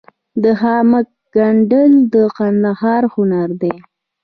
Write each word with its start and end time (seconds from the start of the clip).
د 0.43 0.45
خامک 0.59 1.07
ګنډل 1.35 1.91
د 2.13 2.15
کندهار 2.37 3.03
هنر 3.13 3.49
دی. 3.61 3.75